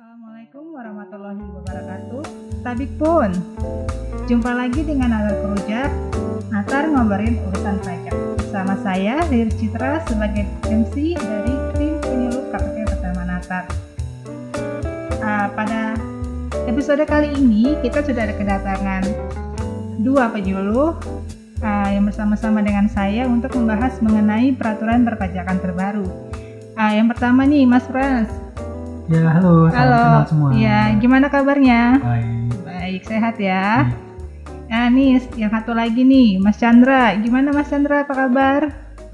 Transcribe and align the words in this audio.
Assalamualaikum 0.00 0.72
warahmatullahi 0.72 1.44
wabarakatuh. 1.60 2.22
Tabik 2.64 2.88
pun. 2.96 3.36
Jumpa 4.32 4.48
lagi 4.56 4.80
dengan 4.80 5.12
Natar 5.12 5.36
Kerujak. 5.44 5.92
Natar 6.48 6.88
ngobarin 6.88 7.36
urusan 7.44 7.76
pajak. 7.84 8.16
Sama 8.48 8.80
saya, 8.80 9.20
Lir 9.28 9.52
Citra 9.52 10.00
sebagai 10.08 10.48
MC 10.72 11.20
dari 11.20 11.52
tim 11.76 12.00
penyuluh 12.00 12.48
KPP 12.48 12.76
Pertama 12.88 13.28
Natar. 13.28 13.68
Uh, 15.20 15.46
pada 15.52 15.92
episode 16.64 17.04
kali 17.04 17.36
ini 17.36 17.76
kita 17.84 18.00
sudah 18.00 18.24
ada 18.24 18.32
kedatangan 18.40 19.04
dua 20.00 20.32
penyuluh 20.32 20.96
uh, 21.60 21.88
yang 21.92 22.08
bersama-sama 22.08 22.64
dengan 22.64 22.88
saya 22.88 23.28
untuk 23.28 23.52
membahas 23.52 24.00
mengenai 24.00 24.56
peraturan 24.56 25.04
perpajakan 25.04 25.60
terbaru. 25.60 26.08
Uh, 26.72 26.92
yang 26.96 27.04
pertama 27.04 27.44
nih, 27.44 27.68
Mas 27.68 27.84
Frans. 27.84 28.39
Ya, 29.08 29.24
halo, 29.38 29.70
salam 29.70 29.78
Halo. 29.78 30.02
kenal 30.04 30.26
semua. 30.28 30.48
Ya, 30.52 30.80
gimana 31.00 31.26
kabarnya? 31.32 31.96
Baik. 32.02 32.52
Baik, 32.66 33.00
sehat 33.06 33.36
ya. 33.40 33.88
Nah, 34.70 34.86
nih 34.92 35.18
yang 35.34 35.50
satu 35.50 35.72
lagi 35.72 36.04
nih, 36.04 36.38
Mas 36.38 36.60
Chandra. 36.60 37.16
Gimana 37.16 37.50
Mas 37.50 37.70
Chandra? 37.70 38.04
Apa 38.04 38.26
kabar? 38.26 38.60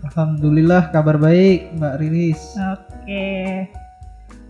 Alhamdulillah 0.07 0.91
kabar 0.91 1.17
baik 1.19 1.75
Mbak 1.79 1.95
Riris. 1.99 2.41
Oke. 2.75 3.67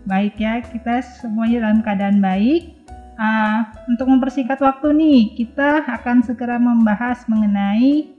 Baik 0.06 0.34
ya, 0.38 0.62
kita 0.62 1.02
semuanya 1.20 1.66
dalam 1.68 1.80
keadaan 1.82 2.18
baik. 2.22 2.74
Ah, 3.16 3.72
untuk 3.88 4.08
mempersingkat 4.12 4.60
waktu 4.60 4.92
nih, 4.92 5.20
kita 5.34 5.82
akan 5.88 6.20
segera 6.22 6.60
membahas 6.60 7.24
mengenai 7.26 8.12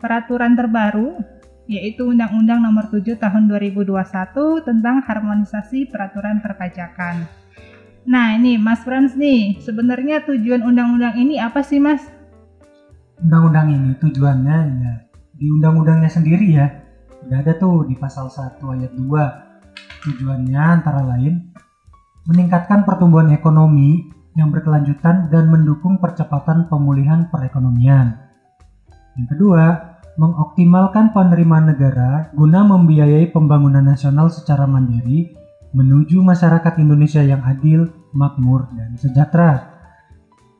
peraturan 0.00 0.56
terbaru 0.56 1.20
yaitu 1.70 2.02
Undang-Undang 2.02 2.66
Nomor 2.66 2.90
7 2.90 3.14
Tahun 3.14 3.46
2021 3.46 3.94
tentang 4.66 5.06
harmonisasi 5.06 5.86
peraturan 5.86 6.42
perpajakan. 6.42 7.30
Nah, 8.10 8.34
ini 8.34 8.58
Mas 8.58 8.82
Frans 8.82 9.14
nih, 9.14 9.62
sebenarnya 9.62 10.26
tujuan 10.26 10.66
undang-undang 10.66 11.14
ini 11.14 11.38
apa 11.38 11.62
sih, 11.62 11.78
Mas? 11.78 12.02
Undang-undang 13.22 13.70
ini 13.70 13.90
tujuannya 14.02 14.58
ya 14.82 14.92
di 15.38 15.46
undang-undangnya 15.46 16.10
sendiri 16.10 16.48
ya. 16.50 16.66
Udah 17.22 17.38
ada 17.38 17.54
tuh 17.54 17.86
di 17.86 17.94
pasal 17.94 18.26
1 18.26 18.58
ayat 18.74 18.92
2. 18.98 20.10
Tujuannya 20.10 20.58
antara 20.58 21.06
lain 21.06 21.54
meningkatkan 22.26 22.82
pertumbuhan 22.82 23.30
ekonomi 23.30 24.10
yang 24.34 24.50
berkelanjutan 24.50 25.30
dan 25.30 25.46
mendukung 25.46 26.02
percepatan 26.02 26.66
pemulihan 26.66 27.30
perekonomian. 27.30 28.16
Yang 29.14 29.28
kedua, 29.36 29.89
mengoptimalkan 30.20 31.16
penerimaan 31.16 31.72
negara 31.72 32.28
guna 32.36 32.60
membiayai 32.60 33.32
pembangunan 33.32 33.80
nasional 33.80 34.28
secara 34.28 34.68
mandiri 34.68 35.32
menuju 35.72 36.20
masyarakat 36.20 36.76
Indonesia 36.76 37.24
yang 37.24 37.40
adil, 37.40 37.88
makmur, 38.12 38.68
dan 38.76 39.00
sejahtera. 39.00 39.80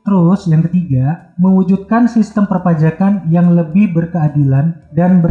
Terus 0.01 0.49
yang 0.49 0.65
ketiga, 0.65 1.35
mewujudkan 1.37 2.09
sistem 2.09 2.49
perpajakan 2.49 3.29
yang 3.29 3.53
lebih 3.53 3.93
berkeadilan 3.93 4.81
dan, 4.97 5.21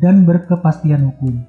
dan 0.00 0.24
berkepastian 0.24 1.12
hukum. 1.12 1.44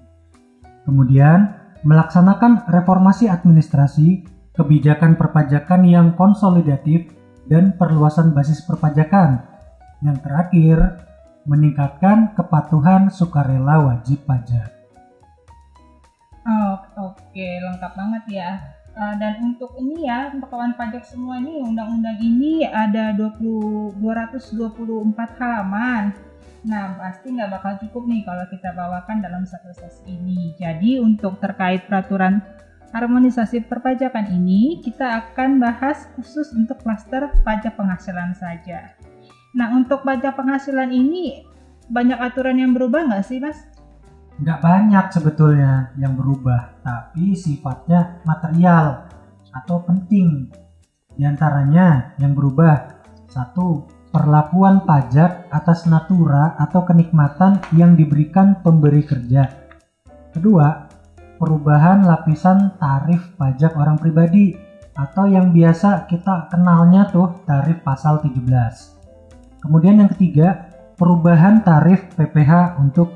Kemudian, 0.83 1.55
melaksanakan 1.87 2.67
reformasi 2.67 3.31
administrasi, 3.31 4.27
kebijakan 4.59 5.15
perpajakan 5.15 5.87
yang 5.87 6.19
konsolidatif, 6.19 7.15
dan 7.47 7.79
perluasan 7.79 8.35
basis 8.35 8.59
perpajakan. 8.67 9.39
Yang 10.03 10.17
terakhir, 10.19 10.77
meningkatkan 11.43 12.31
kepatuhan 12.35 13.11
sukarela 13.11 13.83
wajib 13.83 14.23
pajak. 14.23 14.71
Oh, 16.43 16.75
oke, 17.11 17.47
lengkap 17.63 17.91
banget 17.95 18.23
ya. 18.43 18.51
Uh, 18.93 19.15
dan 19.17 19.41
untuk 19.41 19.73
ini 19.79 20.05
ya, 20.05 20.29
untuk 20.29 20.53
kawan 20.53 20.77
pajak 20.77 21.01
semua 21.07 21.41
ini, 21.41 21.57
undang-undang 21.63 22.19
ini 22.21 22.67
ada 22.67 23.15
20, 23.15 23.97
224 23.97 25.39
halaman. 25.39 26.13
Nah, 26.63 26.95
pasti 26.95 27.33
nggak 27.33 27.51
bakal 27.59 27.73
cukup 27.81 28.03
nih 28.05 28.21
kalau 28.23 28.45
kita 28.47 28.69
bawakan 28.75 29.23
dalam 29.23 29.43
satu 29.49 29.73
sesi 29.73 30.13
ini. 30.13 30.53
Jadi, 30.59 31.01
untuk 31.01 31.41
terkait 31.41 31.89
peraturan 31.89 32.43
harmonisasi 32.93 33.65
perpajakan 33.65 34.29
ini, 34.29 34.77
kita 34.85 35.25
akan 35.25 35.57
bahas 35.57 36.05
khusus 36.13 36.53
untuk 36.53 36.77
klaster 36.85 37.33
pajak 37.41 37.73
penghasilan 37.73 38.37
saja. 38.37 38.93
Nah, 39.53 39.69
untuk 39.69 40.01
pajak 40.01 40.33
penghasilan 40.33 40.89
ini, 40.89 41.45
banyak 41.85 42.17
aturan 42.17 42.57
yang 42.57 42.73
berubah 42.73 43.05
nggak 43.05 43.21
sih, 43.21 43.37
Mas? 43.37 43.69
Nggak 44.41 44.59
banyak 44.65 45.05
sebetulnya 45.13 45.93
yang 45.93 46.17
berubah, 46.17 46.81
tapi 46.81 47.37
sifatnya 47.37 48.17
material 48.25 49.05
atau 49.53 49.77
penting. 49.85 50.49
Di 51.13 51.21
antaranya 51.21 52.17
yang 52.17 52.33
berubah, 52.33 52.97
satu, 53.29 53.85
perlakuan 54.09 54.89
pajak 54.89 55.45
atas 55.53 55.85
natura 55.85 56.57
atau 56.57 56.81
kenikmatan 56.81 57.61
yang 57.77 57.93
diberikan 57.93 58.57
pemberi 58.65 59.05
kerja. 59.05 59.69
Kedua, 60.33 60.89
perubahan 61.37 62.09
lapisan 62.09 62.73
tarif 62.81 63.37
pajak 63.37 63.77
orang 63.77 64.01
pribadi 64.01 64.57
atau 64.97 65.29
yang 65.29 65.53
biasa 65.53 66.09
kita 66.09 66.49
kenalnya 66.49 67.05
tuh 67.13 67.45
tarif 67.45 67.85
pasal 67.85 68.17
17. 68.25 69.02
Kemudian 69.63 70.03
yang 70.03 70.11
ketiga, 70.11 70.67
perubahan 70.99 71.63
tarif 71.63 72.03
PPh 72.19 72.77
untuk 72.83 73.15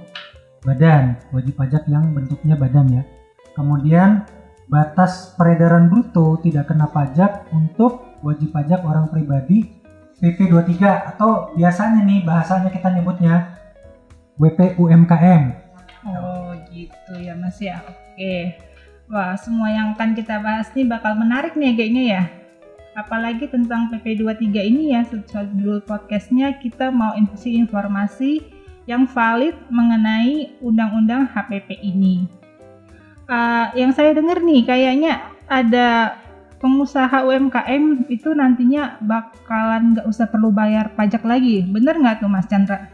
badan, 0.63 1.19
wajib 1.35 1.59
pajak 1.59 1.83
yang 1.91 2.15
bentuknya 2.15 2.55
badan 2.55 2.87
ya. 2.87 3.03
Kemudian 3.51 4.23
batas 4.71 5.35
peredaran 5.35 5.91
bruto 5.91 6.39
tidak 6.39 6.71
kena 6.71 6.87
pajak 6.87 7.51
untuk 7.51 8.19
wajib 8.23 8.51
pajak 8.55 8.83
orang 8.83 9.11
pribadi 9.11 9.77
PP 10.17 10.49
23 10.49 11.13
atau 11.13 11.53
biasanya 11.53 12.01
nih 12.03 12.25
bahasanya 12.25 12.73
kita 12.73 12.89
nyebutnya 12.95 13.59
WP 14.41 14.79
UMKM. 14.81 15.43
Oh 16.07 16.55
gitu 16.71 17.13
ya 17.19 17.33
mas 17.35 17.59
ya, 17.59 17.83
oke. 17.83 18.35
Wah 19.07 19.35
semua 19.39 19.71
yang 19.71 19.95
akan 19.95 20.15
kita 20.15 20.41
bahas 20.43 20.67
nih 20.75 20.87
bakal 20.87 21.15
menarik 21.15 21.55
nih 21.55 21.75
kayaknya 21.75 22.03
ya. 22.03 22.21
Apalagi 22.97 23.45
tentang 23.45 23.93
PP 23.93 24.25
23 24.25 24.57
ini 24.73 24.97
ya, 24.97 25.05
sesuai 25.05 25.53
judul 25.53 25.85
podcastnya 25.85 26.57
kita 26.57 26.89
mau 26.89 27.13
kasih 27.13 27.61
informasi 27.61 28.41
yang 28.89 29.05
valid 29.05 29.53
mengenai 29.69 30.57
undang-undang 30.65 31.29
HPP 31.29 31.77
ini. 31.85 32.25
Uh, 33.29 33.69
yang 33.77 33.93
saya 33.93 34.17
dengar 34.17 34.41
nih 34.41 34.65
kayaknya 34.65 35.29
ada 35.45 36.17
pengusaha 36.57 37.21
UMKM 37.21 38.09
itu 38.09 38.33
nantinya 38.33 38.97
bakalan 39.05 39.93
nggak 39.93 40.09
usah 40.09 40.25
perlu 40.25 40.49
bayar 40.49 40.89
pajak 40.97 41.21
lagi. 41.21 41.69
Bener 41.69 42.01
nggak 42.01 42.25
tuh 42.25 42.33
Mas 42.33 42.49
Chandra? 42.49 42.89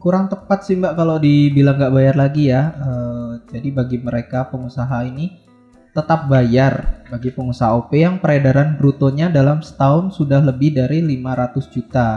Kurang 0.00 0.32
tepat 0.32 0.64
sih 0.64 0.72
Mbak 0.72 0.96
kalau 0.96 1.20
dibilang 1.20 1.76
nggak 1.76 1.92
bayar 1.92 2.16
lagi 2.16 2.48
ya. 2.48 2.80
Uh, 2.80 3.44
jadi 3.52 3.68
bagi 3.76 4.00
mereka 4.00 4.48
pengusaha 4.48 5.04
ini 5.04 5.45
tetap 5.96 6.28
bayar 6.28 7.00
bagi 7.08 7.32
pengusaha 7.32 7.72
OP 7.72 7.96
yang 7.96 8.20
peredaran 8.20 8.76
brutonya 8.76 9.32
dalam 9.32 9.64
setahun 9.64 10.12
sudah 10.20 10.44
lebih 10.44 10.76
dari 10.76 11.00
500 11.00 11.72
juta. 11.72 12.08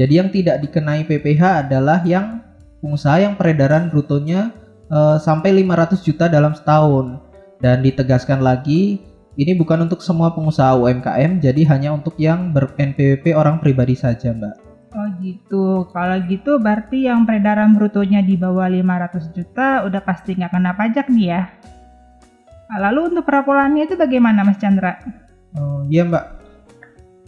Jadi 0.00 0.12
yang 0.16 0.32
tidak 0.32 0.64
dikenai 0.64 1.04
PPh 1.04 1.68
adalah 1.68 2.00
yang 2.08 2.40
pengusaha 2.80 3.20
yang 3.20 3.36
peredaran 3.36 3.92
brutonya 3.92 4.54
uh, 4.88 5.20
sampai 5.20 5.52
500 5.60 6.00
juta 6.00 6.24
dalam 6.30 6.56
setahun. 6.56 7.20
Dan 7.58 7.82
ditegaskan 7.82 8.38
lagi, 8.40 9.02
ini 9.34 9.52
bukan 9.58 9.90
untuk 9.90 9.98
semua 9.98 10.30
pengusaha 10.30 10.78
UMKM, 10.78 11.42
jadi 11.42 11.62
hanya 11.74 11.90
untuk 11.90 12.14
yang 12.16 12.54
ber-NPWP 12.54 13.34
orang 13.34 13.58
pribadi 13.58 13.98
saja, 13.98 14.30
Mbak. 14.30 14.54
Oh 14.94 15.08
gitu, 15.20 15.84
kalau 15.92 16.16
gitu 16.24 16.56
berarti 16.62 17.10
yang 17.10 17.28
peredaran 17.28 17.76
brutonya 17.76 18.24
di 18.24 18.40
bawah 18.40 18.70
500 18.70 19.36
juta 19.36 19.84
udah 19.84 20.00
pasti 20.00 20.32
nggak 20.38 20.54
kena 20.54 20.72
pajak 20.72 21.06
nih 21.12 21.26
ya? 21.34 21.42
Nah, 22.68 22.78
lalu 22.88 23.16
untuk 23.16 23.24
pelaporannya 23.24 23.88
itu 23.88 23.96
bagaimana 23.96 24.44
Mas 24.44 24.60
Chandra? 24.60 25.00
Oh 25.56 25.80
iya 25.88 26.04
Mbak, 26.04 26.24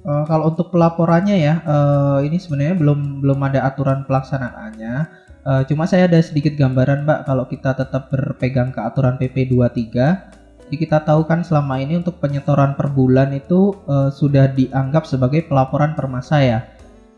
uh, 0.05 0.25
kalau 0.29 0.53
untuk 0.53 0.69
pelaporannya 0.69 1.41
ya, 1.41 1.65
uh, 1.65 2.21
ini 2.21 2.37
sebenarnya 2.37 2.77
belum 2.77 3.25
belum 3.25 3.39
ada 3.49 3.65
aturan 3.65 4.05
pelaksanaannya. 4.05 4.95
Uh, 5.41 5.65
cuma 5.65 5.89
saya 5.89 6.05
ada 6.05 6.21
sedikit 6.21 6.53
gambaran 6.53 7.09
Mbak 7.09 7.21
kalau 7.25 7.49
kita 7.49 7.73
tetap 7.73 8.13
berpegang 8.13 8.69
ke 8.77 8.81
aturan 8.85 9.17
PP 9.17 9.49
23. 9.57 10.69
Jadi 10.69 10.77
kita 10.77 11.03
tahu 11.03 11.25
kan 11.25 11.41
selama 11.41 11.81
ini 11.81 11.99
untuk 11.99 12.21
penyetoran 12.21 12.77
per 12.77 12.93
bulan 12.93 13.33
itu 13.33 13.73
uh, 13.89 14.13
sudah 14.13 14.53
dianggap 14.53 15.09
sebagai 15.09 15.49
pelaporan 15.49 15.97
per 15.97 16.07
masa 16.07 16.45
ya. 16.45 16.61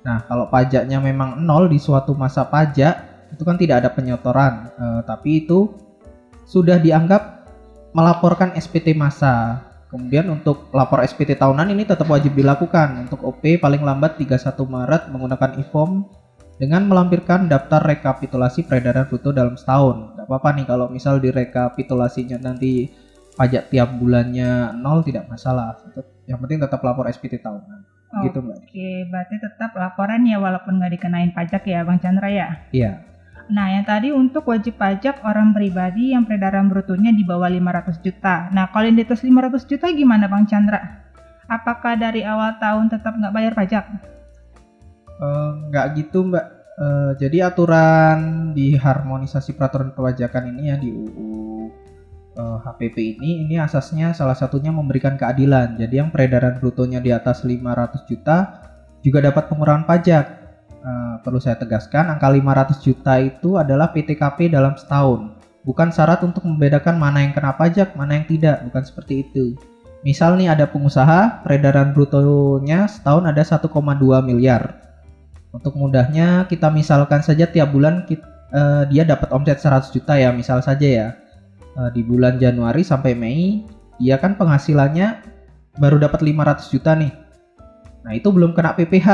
Nah 0.06 0.22
kalau 0.30 0.46
pajaknya 0.46 1.02
memang 1.02 1.42
nol 1.42 1.66
di 1.66 1.82
suatu 1.82 2.14
masa 2.14 2.46
pajak 2.46 3.26
itu 3.34 3.42
kan 3.42 3.58
tidak 3.58 3.82
ada 3.82 3.90
penyetoran, 3.90 4.70
uh, 4.78 5.00
tapi 5.02 5.42
itu 5.44 5.72
sudah 6.46 6.78
dianggap 6.78 7.41
melaporkan 7.92 8.56
SPT 8.56 8.96
masa. 8.96 9.64
Kemudian 9.92 10.24
untuk 10.32 10.72
lapor 10.72 11.04
SPT 11.04 11.36
tahunan 11.36 11.68
ini 11.68 11.84
tetap 11.84 12.08
wajib 12.08 12.32
dilakukan. 12.32 13.04
Untuk 13.04 13.20
OP 13.28 13.60
paling 13.60 13.84
lambat 13.84 14.16
31 14.16 14.56
Maret 14.64 15.12
menggunakan 15.12 15.60
e-form 15.60 16.08
dengan 16.56 16.88
melampirkan 16.88 17.44
daftar 17.44 17.84
rekapitulasi 17.84 18.64
peredaran 18.64 19.04
bruto 19.04 19.36
dalam 19.36 19.60
setahun. 19.60 20.16
Gak 20.16 20.26
apa-apa 20.28 20.48
nih 20.56 20.66
kalau 20.68 20.86
misal 20.88 21.20
direkapitulasinya 21.20 22.40
nanti 22.40 22.88
pajak 23.36 23.68
tiap 23.68 24.00
bulannya 24.00 24.72
nol 24.80 25.04
tidak 25.04 25.28
masalah. 25.28 25.76
Yang 26.24 26.38
penting 26.40 26.58
tetap 26.64 26.80
lapor 26.80 27.04
SPT 27.12 27.44
tahunan. 27.44 27.80
Oh, 28.12 28.24
Gitu 28.28 28.38
mbak. 28.44 28.56
Oke, 28.64 28.90
berarti 29.08 29.36
tetap 29.40 29.72
laporan 29.72 30.24
ya 30.24 30.36
walaupun 30.36 30.80
nggak 30.80 30.92
dikenain 31.00 31.32
pajak 31.32 31.64
ya 31.64 31.84
Bang 31.84 32.00
Chandra 32.00 32.28
ya. 32.28 32.48
Iya. 32.72 33.11
Nah, 33.50 33.66
yang 33.74 33.84
tadi 33.88 34.14
untuk 34.14 34.46
wajib 34.46 34.78
pajak 34.78 35.24
orang 35.26 35.50
pribadi 35.56 36.14
yang 36.14 36.22
peredaran 36.22 36.70
brutonya 36.70 37.10
di 37.10 37.26
bawah 37.26 37.50
500 37.50 37.98
juta. 37.98 38.50
Nah, 38.54 38.70
kalau 38.70 38.86
yang 38.86 38.98
di 39.00 39.04
atas 39.06 39.24
500 39.24 39.66
juta 39.66 39.86
gimana 39.90 40.30
Bang 40.30 40.46
Chandra? 40.46 41.02
Apakah 41.50 41.98
dari 41.98 42.22
awal 42.22 42.56
tahun 42.62 42.88
tetap 42.92 43.18
nggak 43.18 43.34
bayar 43.34 43.52
pajak? 43.58 43.84
Nggak 45.70 45.86
gitu 45.98 46.26
mbak. 46.26 46.46
Eh, 46.72 47.12
jadi 47.20 47.52
aturan 47.52 48.50
di 48.56 48.74
harmonisasi 48.74 49.54
peraturan 49.54 49.92
perpajakan 49.92 50.56
ini 50.56 50.62
ya 50.72 50.76
di 50.80 50.88
UU 50.88 51.30
eh, 52.32 52.58
HPP 52.64 52.96
ini, 53.18 53.44
ini 53.44 53.60
asasnya 53.60 54.16
salah 54.16 54.34
satunya 54.34 54.72
memberikan 54.72 55.14
keadilan. 55.20 55.76
Jadi 55.76 56.00
yang 56.00 56.08
peredaran 56.08 56.58
brutonya 56.58 56.98
di 56.98 57.12
atas 57.12 57.44
500 57.44 58.08
juta 58.08 58.36
juga 59.04 59.18
dapat 59.20 59.52
pengurangan 59.52 59.84
pajak. 59.84 60.41
Eh, 60.82 61.16
perlu 61.22 61.38
saya 61.38 61.54
tegaskan, 61.54 62.10
angka 62.10 62.26
500 62.26 62.82
juta 62.82 63.14
itu 63.22 63.54
adalah 63.54 63.94
PTKP 63.94 64.50
dalam 64.50 64.74
setahun. 64.74 65.30
Bukan 65.62 65.94
syarat 65.94 66.26
untuk 66.26 66.42
membedakan 66.42 66.98
mana 66.98 67.22
yang 67.22 67.30
kena 67.30 67.54
pajak, 67.54 67.94
mana 67.94 68.18
yang 68.18 68.26
tidak. 68.26 68.66
Bukan 68.66 68.82
seperti 68.82 69.22
itu. 69.22 69.54
Misal 70.02 70.34
nih 70.34 70.50
ada 70.50 70.66
pengusaha, 70.66 71.46
peredaran 71.46 71.94
brutonya 71.94 72.90
setahun 72.90 73.30
ada 73.30 73.46
1,2 73.46 74.18
miliar. 74.26 74.82
Untuk 75.54 75.78
mudahnya 75.78 76.50
kita 76.50 76.66
misalkan 76.66 77.22
saja 77.22 77.46
tiap 77.46 77.70
bulan 77.70 78.02
kit- 78.02 78.26
eh, 78.50 78.82
dia 78.90 79.06
dapat 79.06 79.30
omset 79.30 79.62
100 79.62 79.94
juta 79.94 80.18
ya, 80.18 80.34
misal 80.34 80.58
saja 80.66 80.82
ya. 80.82 81.08
Eh, 81.78 81.90
di 81.94 82.02
bulan 82.02 82.42
Januari 82.42 82.82
sampai 82.82 83.14
Mei 83.14 83.62
dia 84.02 84.18
kan 84.18 84.34
penghasilannya 84.34 85.22
baru 85.78 86.02
dapat 86.02 86.26
500 86.26 86.66
juta 86.74 86.98
nih. 86.98 87.21
Nah, 88.02 88.12
itu 88.18 88.28
belum 88.34 88.50
kena 88.52 88.74
PPh. 88.74 89.08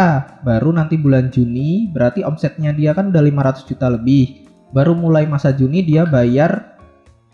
Baru 0.45 0.73
nanti 0.73 0.97
bulan 0.97 1.29
Juni 1.29 1.93
berarti 1.93 2.25
omsetnya 2.25 2.73
dia 2.73 2.97
kan 2.97 3.13
udah 3.13 3.21
500 3.21 3.69
juta 3.69 3.87
lebih. 3.93 4.49
Baru 4.73 4.97
mulai 4.97 5.29
masa 5.29 5.53
Juni 5.53 5.85
dia 5.85 6.09
bayar 6.09 6.77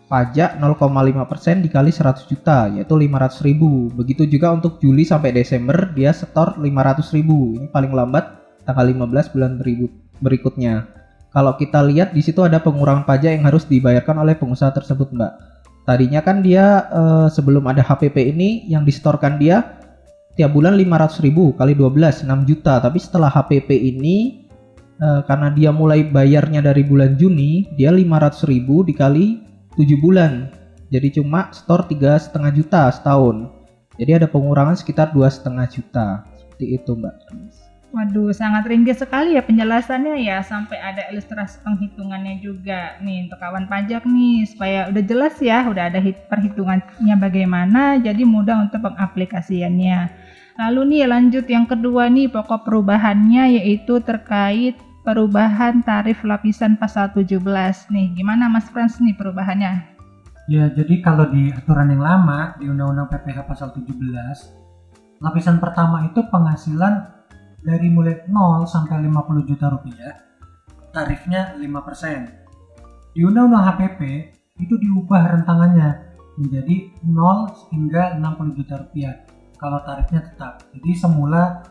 pajak 0.05 0.61
0,5% 0.61 1.65
dikali 1.65 1.89
100 1.89 2.29
juta 2.29 2.67
yaitu 2.71 2.95
500 2.95 3.47
ribu. 3.47 3.87
Begitu 3.95 4.27
juga 4.27 4.51
untuk 4.51 4.77
Juli 4.83 5.07
sampai 5.07 5.31
Desember 5.31 5.95
dia 5.95 6.11
setor 6.11 6.59
500 6.59 7.15
ribu. 7.15 7.55
Ini 7.55 7.67
paling 7.71 7.91
lambat 7.95 8.35
tanggal 8.67 8.85
15 8.91 9.33
bulan 9.33 9.51
berikutnya. 10.19 10.91
Kalau 11.35 11.53
kita 11.59 11.83
lihat 11.83 12.15
di 12.15 12.23
situ 12.23 12.39
ada 12.47 12.63
pengurangan 12.63 13.03
pajak 13.03 13.35
yang 13.35 13.43
harus 13.43 13.67
dibayarkan 13.67 14.23
oleh 14.23 14.39
pengusaha 14.39 14.71
tersebut, 14.71 15.11
Mbak. 15.11 15.31
Tadinya 15.83 16.23
kan 16.23 16.39
dia 16.39 16.87
eh, 16.87 17.27
sebelum 17.27 17.67
ada 17.67 17.83
HPP 17.83 18.31
ini 18.31 18.65
yang 18.71 18.87
disetorkan 18.87 19.35
dia 19.35 19.83
tiap 20.35 20.51
bulan 20.51 20.75
500 20.75 21.23
ribu 21.25 21.55
kali 21.55 21.73
12 21.73 22.27
6 22.27 22.47
juta. 22.47 22.79
Tapi 22.83 22.99
setelah 22.99 23.31
HPP 23.31 23.71
ini 23.71 24.47
eh, 24.99 25.21
karena 25.25 25.49
dia 25.51 25.71
mulai 25.71 26.03
bayarnya 26.05 26.61
dari 26.61 26.83
bulan 26.83 27.15
Juni, 27.15 27.71
dia 27.75 27.89
500 27.91 28.45
ribu 28.51 28.83
dikali 28.83 29.41
7 29.79 30.03
bulan. 30.03 30.51
Jadi 30.93 31.17
cuma 31.19 31.49
store 31.49 31.89
tiga 31.89 32.15
setengah 32.15 32.51
juta 32.53 32.87
setahun. 32.93 33.49
Jadi 33.95 34.11
ada 34.11 34.27
pengurangan 34.27 34.75
sekitar 34.75 35.15
dua 35.15 35.31
setengah 35.31 35.65
juta. 35.71 36.27
Seperti 36.35 36.77
itu, 36.77 36.91
Mbak. 36.93 37.15
Waduh, 37.95 38.35
sangat 38.35 38.67
rinci 38.67 38.91
sekali 38.91 39.39
ya 39.39 39.41
penjelasannya 39.47 40.19
ya 40.19 40.43
sampai 40.43 40.75
ada 40.83 41.07
ilustrasi 41.15 41.63
penghitungannya 41.63 42.43
juga 42.43 42.99
nih 42.99 43.23
untuk 43.23 43.39
kawan 43.39 43.71
pajak 43.71 44.03
nih 44.03 44.43
supaya 44.43 44.91
udah 44.91 45.03
jelas 45.07 45.39
ya, 45.39 45.63
udah 45.63 45.87
ada 45.87 46.03
hit- 46.03 46.27
perhitungannya 46.27 47.15
bagaimana 47.15 47.95
jadi 47.95 48.19
mudah 48.27 48.67
untuk 48.67 48.83
pengaplikasiannya. 48.83 50.11
Lalu 50.59 50.81
nih 50.91 51.07
lanjut 51.07 51.47
yang 51.47 51.63
kedua 51.63 52.11
nih 52.11 52.27
pokok 52.27 52.67
perubahannya 52.67 53.63
yaitu 53.63 54.03
terkait 54.03 54.75
perubahan 55.07 55.79
tarif 55.79 56.19
lapisan 56.27 56.75
pasal 56.75 57.15
17 57.15 57.39
nih. 57.95 58.11
Gimana 58.11 58.51
Mas 58.51 58.67
Frans 58.75 58.99
nih 58.99 59.15
perubahannya? 59.15 59.95
Ya, 60.51 60.67
jadi 60.67 60.99
kalau 60.99 61.31
di 61.31 61.47
aturan 61.47 61.95
yang 61.95 62.03
lama 62.03 62.59
di 62.59 62.67
Undang-Undang 62.67 63.07
PPh 63.07 63.39
pasal 63.47 63.71
17, 63.71 63.95
lapisan 65.23 65.63
pertama 65.63 66.03
itu 66.11 66.19
penghasilan 66.27 67.15
dari 67.65 67.89
mulai 67.89 68.21
0 68.29 68.69
sampai 68.69 69.01
50 69.09 69.49
juta 69.49 69.73
rupiah, 69.73 70.13
tarifnya 70.93 71.57
5%. 71.57 73.17
Di 73.17 73.25
Undang-Undang 73.25 73.65
HPP 73.73 74.01
itu 74.61 74.77
diubah 74.77 75.33
rentangannya 75.33 76.13
menjadi 76.37 76.93
0 77.01 77.73
hingga 77.73 78.21
60 78.21 78.57
juta 78.61 78.73
rupiah 78.85 79.13
kalau 79.57 79.81
tarifnya 79.81 80.21
tetap. 80.21 80.61
Jadi 80.77 80.91
semula 80.93 81.63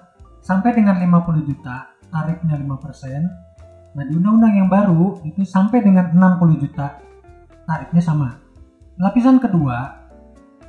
sampai 0.43 0.75
dengan 0.77 0.99
50 0.99 1.49
juta 1.49 1.95
tarifnya 2.11 2.59
5%. 2.59 3.95
Nah 3.95 4.05
di 4.05 4.13
undang-undang 4.19 4.55
yang 4.59 4.69
baru 4.69 5.23
itu 5.23 5.47
sampai 5.47 5.81
dengan 5.81 6.11
60 6.11 6.59
juta 6.59 6.99
tarifnya 7.65 8.03
sama. 8.03 8.37
Lapisan 8.99 9.39
kedua 9.39 10.04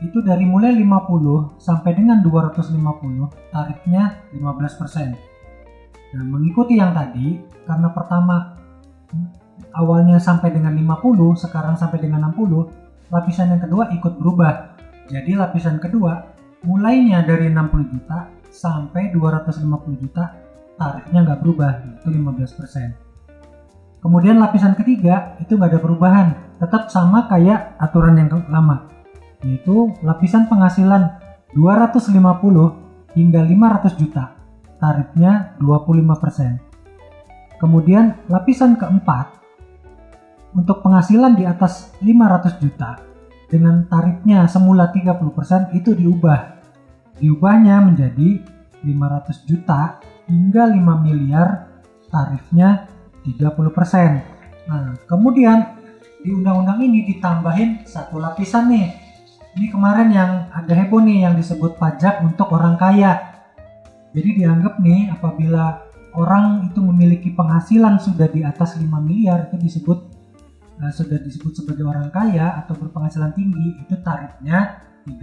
itu 0.04 0.20
dari 0.20 0.44
mulai 0.44 0.76
50 0.76 1.56
sampai 1.62 1.92
dengan 1.96 2.20
250 2.20 2.76
tarifnya 3.52 4.28
15%. 4.36 5.16
Nah, 6.16 6.24
mengikuti 6.24 6.80
yang 6.80 6.92
tadi 6.96 7.40
karena 7.64 7.92
pertama 7.92 8.56
awalnya 9.76 10.20
sampai 10.20 10.52
dengan 10.52 10.76
50, 10.76 11.36
sekarang 11.36 11.76
sampai 11.80 12.00
dengan 12.04 12.32
60, 12.32 12.72
lapisan 13.12 13.56
yang 13.56 13.62
kedua 13.64 13.92
ikut 13.96 14.14
berubah. 14.20 14.76
Jadi 15.08 15.38
lapisan 15.38 15.78
kedua 15.80 16.34
mulainya 16.66 17.22
dari 17.22 17.52
60 17.52 17.94
juta 17.94 18.32
sampai 18.50 19.12
250 19.14 20.02
juta 20.02 20.34
tarifnya 20.76 21.20
nggak 21.24 21.40
berubah, 21.40 21.72
itu 22.00 22.08
15%. 22.12 23.06
Kemudian 24.04 24.38
lapisan 24.38 24.78
ketiga 24.78 25.34
itu 25.42 25.58
nggak 25.58 25.72
ada 25.76 25.82
perubahan, 25.82 26.28
tetap 26.62 26.94
sama 26.94 27.26
kayak 27.26 27.74
aturan 27.82 28.20
yang 28.22 28.30
lama, 28.52 28.86
yaitu 29.44 29.92
lapisan 30.06 30.48
penghasilan 30.48 31.20
250 31.56 33.16
hingga 33.16 33.42
500 33.44 34.00
juta, 34.00 34.36
tarifnya 34.80 35.56
25%. 35.60 36.60
Kemudian 37.60 38.20
lapisan 38.28 38.76
keempat 38.76 39.40
untuk 40.56 40.84
penghasilan 40.84 41.36
di 41.36 41.44
atas 41.48 41.96
500 42.04 42.64
juta 42.64 43.00
dengan 43.48 43.88
tarifnya 43.88 44.48
semula 44.52 44.92
30% 44.92 45.76
itu 45.76 45.96
diubah. 45.96 46.60
Diubahnya 47.16 47.80
menjadi 47.80 48.44
500 48.84 49.48
juta 49.48 50.04
hingga 50.28 50.68
5 50.68 51.06
miliar 51.06 51.70
tarifnya 52.12 52.92
30%. 53.24 54.68
Nah, 54.68 54.98
kemudian 55.06 55.78
di 56.26 56.34
undang-undang 56.34 56.82
ini 56.82 57.06
ditambahin 57.16 57.86
satu 57.86 58.18
lapisan 58.18 58.70
nih. 58.74 59.05
Ini 59.56 59.72
kemarin 59.72 60.12
yang 60.12 60.32
ada 60.52 60.74
heboh 60.76 61.00
nih 61.00 61.24
yang 61.24 61.40
disebut 61.40 61.80
pajak 61.80 62.20
untuk 62.28 62.52
orang 62.52 62.76
kaya. 62.76 63.40
Jadi 64.12 64.44
dianggap 64.44 64.84
nih 64.84 65.16
apabila 65.16 65.80
orang 66.12 66.68
itu 66.68 66.84
memiliki 66.84 67.32
penghasilan 67.32 68.04
sudah 68.04 68.28
di 68.28 68.44
atas 68.44 68.76
5 68.76 68.84
miliar 69.00 69.48
itu 69.48 69.56
disebut 69.56 70.12
eh, 70.84 70.92
sudah 70.92 71.24
disebut 71.24 71.56
sebagai 71.56 71.88
orang 71.88 72.12
kaya 72.12 72.52
atau 72.60 72.76
berpenghasilan 72.76 73.32
tinggi 73.32 73.80
itu 73.80 73.96
tarifnya 74.04 74.84
35%. 75.08 75.16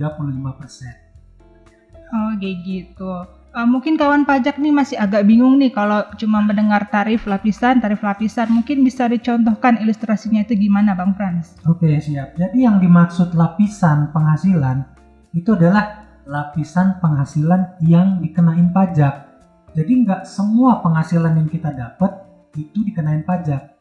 Oh, 2.13 2.33
kayak 2.41 2.57
gitu. 2.65 3.13
Eh, 3.53 3.69
mungkin 3.69 4.01
kawan 4.01 4.25
pajak 4.25 4.57
nih 4.57 4.73
masih 4.73 4.97
agak 4.97 5.29
bingung 5.29 5.61
nih 5.61 5.69
kalau 5.77 6.09
cuma 6.17 6.41
mendengar 6.41 6.89
tarif 6.89 7.29
lapisan, 7.29 7.85
tarif 7.85 8.01
lapisan. 8.01 8.49
Mungkin 8.49 8.81
bisa 8.81 9.05
dicontohkan 9.13 9.77
ilustrasinya 9.77 10.41
itu 10.41 10.57
gimana, 10.57 10.97
Bang 10.97 11.13
Frans? 11.13 11.61
Oke, 11.69 12.01
siap. 12.01 12.33
Jadi 12.33 12.65
yang 12.65 12.81
dimaksud 12.81 13.37
lapisan 13.37 14.09
penghasilan 14.09 14.89
itu 15.37 15.53
adalah 15.53 16.01
lapisan 16.25 16.97
penghasilan 17.05 17.77
yang 17.85 18.25
dikenain 18.25 18.73
pajak. 18.73 19.29
Jadi 19.77 19.93
nggak 20.01 20.25
semua 20.25 20.81
penghasilan 20.81 21.37
yang 21.37 21.49
kita 21.53 21.77
dapat 21.77 22.25
itu 22.57 22.81
dikenain 22.89 23.21
pajak. 23.21 23.77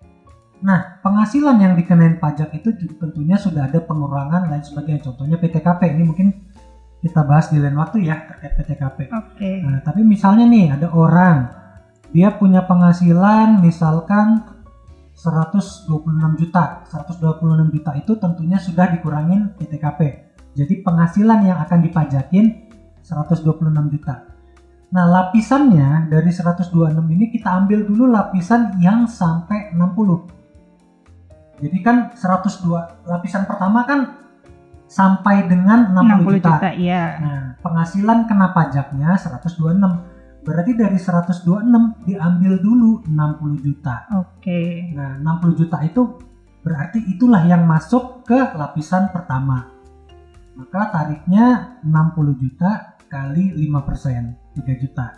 Nah, 0.68 1.00
penghasilan 1.00 1.58
yang 1.64 1.74
dikenain 1.80 2.20
pajak 2.20 2.52
itu 2.60 2.76
tentunya 3.00 3.40
sudah 3.40 3.72
ada 3.72 3.80
pengurangan 3.80 4.52
lain 4.52 4.68
sebagainya. 4.68 5.08
Contohnya 5.08 5.40
PTKP. 5.40 5.96
Ini 5.96 6.04
mungkin 6.04 6.28
kita 7.02 7.26
bahas 7.26 7.50
di 7.50 7.58
lain 7.58 7.74
waktu 7.82 8.06
ya 8.06 8.30
terkait 8.30 8.54
PTKP. 8.62 8.98
Oke. 9.10 9.52
Nah, 9.66 9.82
tapi 9.82 10.06
misalnya 10.06 10.46
nih 10.46 10.78
ada 10.78 10.88
orang 10.94 11.50
dia 12.14 12.30
punya 12.38 12.62
penghasilan 12.70 13.58
misalkan 13.58 14.46
126 15.18 15.90
juta. 16.38 16.86
126 16.86 17.74
juta 17.74 17.92
itu 17.98 18.14
tentunya 18.22 18.62
sudah 18.62 18.94
dikurangin 18.94 19.50
PTKP. 19.58 20.30
Jadi 20.54 20.86
penghasilan 20.86 21.42
yang 21.42 21.58
akan 21.66 21.80
dipajakin 21.82 22.70
126 23.02 23.94
juta. 23.98 24.30
Nah, 24.92 25.08
lapisannya 25.08 26.12
dari 26.12 26.30
126 26.30 26.70
ini 27.16 27.32
kita 27.32 27.50
ambil 27.64 27.88
dulu 27.88 28.12
lapisan 28.12 28.78
yang 28.78 29.08
sampai 29.08 29.72
60. 29.74 31.64
Jadi 31.64 31.78
kan 31.80 32.12
102 32.12 33.08
lapisan 33.08 33.48
pertama 33.48 33.88
kan 33.88 34.21
sampai 34.92 35.48
dengan 35.48 35.96
60, 35.96 36.28
60 36.28 36.36
juta. 36.36 36.52
juta, 36.60 36.70
iya. 36.76 37.04
Nah, 37.24 37.44
penghasilan 37.64 38.28
kena 38.28 38.52
pajaknya 38.52 39.16
126. 39.16 40.44
Berarti 40.44 40.72
dari 40.76 41.00
126 41.00 42.04
diambil 42.04 42.54
dulu 42.60 43.00
60 43.08 43.64
juta. 43.64 44.04
Oke. 44.20 44.92
Nah, 44.92 45.16
60 45.16 45.56
juta 45.56 45.80
itu 45.88 46.20
berarti 46.60 47.00
itulah 47.08 47.48
yang 47.48 47.64
masuk 47.64 48.28
ke 48.28 48.36
lapisan 48.36 49.08
pertama. 49.16 49.72
Maka 50.60 50.92
tarifnya 50.92 51.80
60 51.88 52.36
juta 52.36 53.00
kali 53.08 53.56
5%, 53.56 54.60
3 54.60 54.76
juta. 54.76 55.16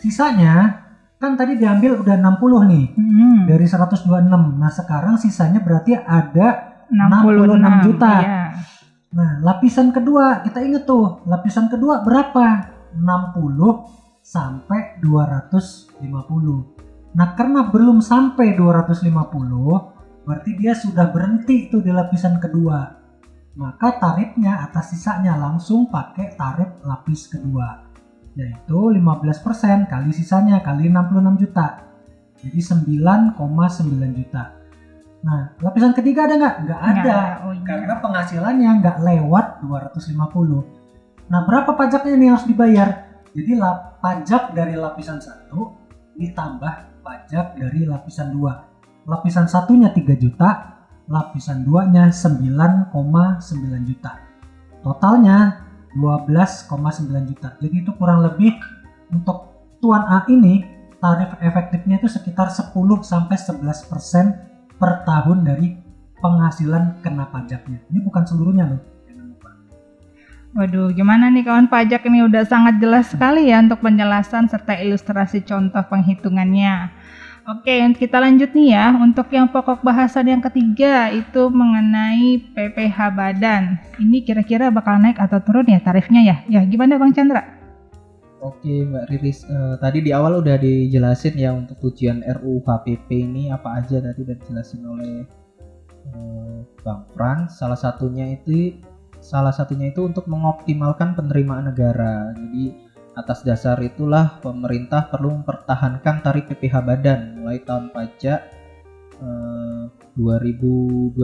Sisanya 0.00 0.88
kan 1.20 1.38
tadi 1.38 1.54
diambil 1.54 2.02
udah 2.02 2.16
60 2.18 2.66
nih 2.66 2.86
Hmm, 2.98 3.46
dari 3.46 3.66
126. 3.68 4.58
Nah, 4.58 4.72
sekarang 4.72 5.14
sisanya 5.20 5.60
berarti 5.60 5.94
ada 5.94 6.72
66 6.90 7.86
juta. 7.86 8.12
Iya. 8.18 8.41
Nah, 9.12 9.44
lapisan 9.44 9.92
kedua, 9.92 10.40
kita 10.40 10.64
inget 10.64 10.88
tuh, 10.88 11.20
lapisan 11.28 11.68
kedua 11.68 12.00
berapa? 12.00 12.72
60 12.96 14.24
sampai 14.24 14.96
250. 15.04 17.12
Nah, 17.12 17.36
karena 17.36 17.68
belum 17.68 18.00
sampai 18.00 18.56
250, 18.56 20.24
berarti 20.24 20.50
dia 20.56 20.72
sudah 20.72 21.12
berhenti 21.12 21.68
tuh 21.68 21.84
di 21.84 21.92
lapisan 21.92 22.40
kedua. 22.40 23.04
Maka 23.52 24.00
tarifnya 24.00 24.64
atas 24.64 24.96
sisanya 24.96 25.36
langsung 25.36 25.92
pakai 25.92 26.32
tarif 26.32 26.80
lapis 26.88 27.28
kedua, 27.28 27.84
yaitu 28.32 28.96
15% 28.96 29.92
kali 29.92 30.08
sisanya 30.08 30.64
kali 30.64 30.88
66 30.88 31.36
juta. 31.36 31.84
Jadi 32.40 32.60
9,9 32.64 33.36
juta. 34.16 34.61
Nah, 35.22 35.54
lapisan 35.62 35.94
ketiga 35.94 36.26
ada 36.26 36.34
nggak? 36.34 36.54
Nggak 36.66 36.80
ada 36.82 37.00
Nggak 37.02 37.30
Oh, 37.46 37.52
iya. 37.54 37.62
karena 37.62 37.94
penghasilannya 38.02 38.70
nggak 38.82 38.96
lewat 39.06 39.46
250. 39.62 40.66
Nah, 41.30 41.40
berapa 41.46 41.70
pajaknya 41.78 42.12
ini 42.18 42.26
harus 42.34 42.44
dibayar? 42.44 42.88
Jadi 43.32 43.52
la- 43.56 43.94
pajak 44.02 44.50
dari 44.52 44.74
lapisan 44.74 45.22
1 45.22 45.78
ditambah 46.18 47.06
pajak 47.06 47.54
dari 47.54 47.86
lapisan 47.86 48.34
2. 48.34 49.06
Lapisan 49.06 49.46
satunya 49.46 49.94
3 49.94 50.18
juta, 50.18 50.82
lapisan 51.06 51.62
2-nya 51.62 52.10
9,9 52.10 53.86
juta. 53.86 54.18
Totalnya 54.82 55.62
12,9 55.94 57.22
juta. 57.30 57.54
Jadi 57.62 57.76
itu 57.86 57.94
kurang 57.94 58.26
lebih 58.26 58.58
untuk 59.14 59.54
tuan 59.78 60.02
A 60.02 60.26
ini 60.26 60.66
tarif 60.98 61.34
efektifnya 61.38 61.98
itu 62.02 62.10
sekitar 62.10 62.50
10 62.50 62.74
sampai 63.06 63.38
11% 63.38 64.51
per 64.82 65.06
tahun 65.06 65.46
dari 65.46 65.78
penghasilan 66.18 66.98
kena 67.06 67.30
pajaknya. 67.30 67.78
Ini 67.86 68.02
bukan 68.02 68.26
seluruhnya 68.26 68.66
loh. 68.66 68.82
Waduh, 70.52 70.92
gimana 70.92 71.32
nih 71.32 71.48
kawan 71.48 71.70
pajak 71.70 72.04
ini 72.10 72.28
udah 72.28 72.44
sangat 72.44 72.76
jelas 72.76 73.08
sekali 73.08 73.48
ya 73.48 73.62
untuk 73.62 73.80
penjelasan 73.80 74.52
serta 74.52 74.76
ilustrasi 74.76 75.46
contoh 75.48 75.80
penghitungannya. 75.86 76.92
Oke, 77.48 77.72
kita 77.96 78.20
lanjut 78.20 78.52
nih 78.52 78.76
ya. 78.76 78.92
Untuk 79.00 79.32
yang 79.32 79.48
pokok 79.48 79.80
bahasan 79.80 80.28
yang 80.28 80.42
ketiga 80.44 81.08
itu 81.08 81.48
mengenai 81.48 82.52
PPh 82.52 82.98
badan. 83.16 83.80
Ini 83.96 84.22
kira-kira 84.28 84.68
bakal 84.68 85.00
naik 85.00 85.16
atau 85.16 85.40
turun 85.40 85.64
ya 85.66 85.80
tarifnya 85.80 86.20
ya? 86.20 86.36
Ya, 86.46 86.60
gimana 86.68 87.00
Bang 87.00 87.16
Chandra? 87.16 87.61
Oke 88.42 88.82
Mbak 88.82 89.06
Riris, 89.06 89.46
Eh, 89.46 89.74
tadi 89.78 90.02
di 90.02 90.10
awal 90.10 90.42
udah 90.42 90.58
dijelasin 90.58 91.38
ya 91.38 91.54
untuk 91.54 91.78
tujuan 91.78 92.26
RUU 92.26 92.58
HPP 92.66 93.08
ini 93.14 93.54
apa 93.54 93.78
aja 93.78 94.02
tadi 94.02 94.18
udah 94.18 94.34
dijelasin 94.34 94.82
oleh 94.82 95.22
eh, 96.10 96.58
Bang 96.82 97.06
Frans. 97.14 97.54
Salah 97.54 97.78
satunya 97.78 98.34
itu 98.34 98.82
salah 99.22 99.54
satunya 99.54 99.94
itu 99.94 100.02
untuk 100.02 100.26
mengoptimalkan 100.26 101.14
penerimaan 101.14 101.70
negara. 101.70 102.34
Jadi 102.34 102.74
atas 103.14 103.46
dasar 103.46 103.78
itulah 103.78 104.42
pemerintah 104.42 105.06
perlu 105.06 105.30
mempertahankan 105.38 106.26
tarif 106.26 106.50
PPh 106.50 106.74
badan 106.82 107.38
mulai 107.38 107.62
tahun 107.62 107.94
pajak 107.94 108.40
eh, 109.22 109.84
2022 110.18 111.14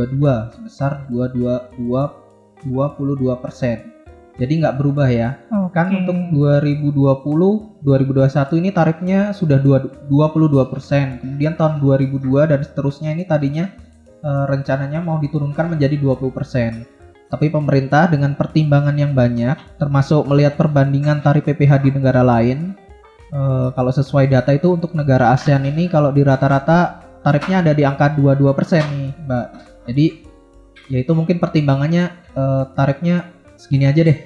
sebesar 0.55 1.11
22 1.11 1.83
22 1.83 3.43
persen. 3.43 3.98
Jadi 4.39 4.63
nggak 4.63 4.77
berubah 4.79 5.11
ya. 5.11 5.43
Oke. 5.51 5.75
Kan 5.75 5.91
untuk 5.91 6.15
2020, 6.31 7.83
2021 7.83 8.63
ini 8.63 8.71
tarifnya 8.71 9.35
sudah 9.35 9.59
dua- 9.59 9.91
22%. 10.07 11.19
Kemudian 11.19 11.59
tahun 11.59 11.83
2002 11.83 12.47
dan 12.47 12.63
seterusnya 12.63 13.11
ini 13.13 13.27
tadinya 13.27 13.67
eh, 14.19 14.45
rencananya 14.51 15.03
mau 15.03 15.19
diturunkan 15.19 15.75
menjadi 15.75 15.99
20%. 15.99 16.87
Tapi 17.29 17.53
pemerintah 17.53 18.09
dengan 18.09 18.33
pertimbangan 18.35 18.97
yang 18.97 19.13
banyak, 19.13 19.77
termasuk 19.77 20.25
melihat 20.25 20.57
perbandingan 20.57 21.21
tarif 21.21 21.45
PPh 21.45 21.87
di 21.87 21.91
negara 21.95 22.23
lain, 22.23 22.75
eh, 23.35 23.69
kalau 23.75 23.93
sesuai 23.95 24.31
data 24.31 24.55
itu 24.55 24.75
untuk 24.75 24.95
negara 24.95 25.35
ASEAN 25.35 25.67
ini 25.67 25.91
kalau 25.91 26.15
di 26.15 26.23
rata-rata 26.23 27.05
tarifnya 27.23 27.61
ada 27.61 27.75
di 27.75 27.83
angka 27.83 28.15
22% 28.15 28.87
nih, 28.87 29.13
Mbak. 29.27 29.47
Jadi 29.91 30.07
ya 30.89 30.99
itu 31.03 31.13
mungkin 31.13 31.37
pertimbangannya 31.43 32.05
eh, 32.39 32.65
tarifnya 32.75 33.35
segini 33.59 33.85
aja 33.91 34.07
deh. 34.07 34.19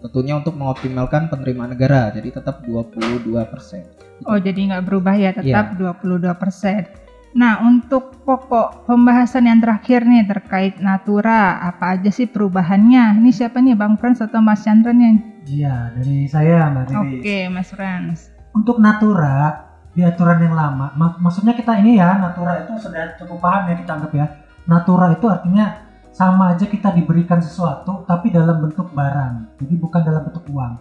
Tentunya 0.00 0.40
untuk 0.40 0.56
mengoptimalkan 0.56 1.28
penerimaan 1.28 1.76
negara, 1.76 2.08
jadi 2.08 2.32
tetap 2.32 2.64
22%. 2.64 3.84
Oh, 4.24 4.36
jadi 4.36 4.56
nggak 4.72 4.84
berubah 4.84 5.12
ya, 5.12 5.30
tetap 5.32 5.76
Iya. 5.76 5.76
22%. 5.76 6.88
Nah, 7.30 7.62
untuk 7.62 8.24
pokok 8.24 8.90
pembahasan 8.90 9.46
yang 9.46 9.62
terakhir 9.62 10.02
nih 10.02 10.26
terkait 10.26 10.82
Natura, 10.82 11.62
apa 11.62 11.94
aja 11.94 12.10
sih 12.10 12.26
perubahannya? 12.26 13.20
Ini 13.22 13.30
siapa 13.30 13.62
nih, 13.62 13.78
Bang 13.78 13.94
Frans 13.96 14.18
atau 14.18 14.42
Mas 14.42 14.66
Chandra 14.66 14.90
nih? 14.90 15.20
Iya, 15.46 15.94
dari 15.94 16.26
saya 16.26 16.68
Mbak 16.68 16.84
Riris. 16.90 17.20
Oke, 17.22 17.38
Mas 17.48 17.68
Frans. 17.70 18.18
Untuk 18.50 18.82
Natura 18.82 19.62
di 19.90 20.02
aturan 20.02 20.42
yang 20.42 20.58
lama, 20.58 20.90
mak- 20.92 21.20
maksudnya 21.20 21.54
kita 21.54 21.78
ini 21.78 22.00
ya, 22.02 22.18
Natura 22.18 22.66
itu 22.66 22.72
sudah 22.80 23.14
cukup 23.14 23.38
paham 23.38 23.68
ya 23.68 23.74
kita 23.78 23.92
anggap 23.94 24.12
ya. 24.12 24.26
Natura 24.66 25.06
itu 25.12 25.26
artinya 25.30 25.66
sama 26.10 26.54
aja 26.54 26.66
kita 26.66 26.90
diberikan 26.90 27.38
sesuatu 27.38 28.02
tapi 28.04 28.34
dalam 28.34 28.58
bentuk 28.58 28.90
barang. 28.90 29.58
Jadi 29.62 29.74
bukan 29.78 30.02
dalam 30.02 30.22
bentuk 30.26 30.44
uang. 30.50 30.72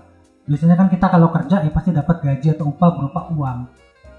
Biasanya 0.49 0.75
kan 0.75 0.89
kita 0.89 1.05
kalau 1.13 1.29
kerja 1.29 1.61
ya 1.61 1.69
pasti 1.69 1.93
dapat 1.93 2.25
gaji 2.25 2.57
atau 2.57 2.73
upah 2.73 2.89
berupa 2.97 3.21
uang. 3.29 3.59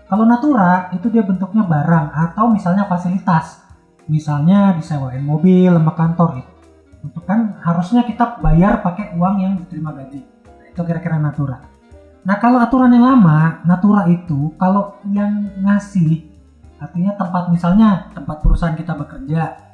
Kalau 0.07 0.25
Natura 0.27 0.91
itu 0.95 1.07
dia 1.11 1.23
bentuknya 1.23 1.67
barang 1.67 2.07
atau 2.15 2.51
misalnya 2.51 2.87
fasilitas. 2.87 3.63
Misalnya 4.11 4.75
disewain 4.75 5.23
mobil 5.23 5.71
sama 5.71 5.95
kantor 5.95 6.43
itu. 6.43 6.53
Itu 7.07 7.21
kan 7.23 7.59
harusnya 7.63 8.03
kita 8.07 8.43
bayar 8.43 8.83
pakai 8.83 9.15
uang 9.15 9.35
yang 9.43 9.53
diterima 9.59 9.95
gaji. 9.95 10.23
Nah, 10.23 10.67
itu 10.67 10.81
kira-kira 10.83 11.19
Natura. 11.19 11.63
Nah 12.21 12.37
kalau 12.37 12.61
aturan 12.61 12.93
yang 12.93 13.07
lama, 13.07 13.65
Natura 13.65 14.05
itu 14.11 14.53
kalau 14.61 14.99
yang 15.09 15.51
ngasih 15.63 16.27
artinya 16.81 17.13
tempat 17.17 17.53
misalnya 17.53 18.09
tempat 18.17 18.41
perusahaan 18.41 18.77
kita 18.77 18.97
bekerja 18.97 19.70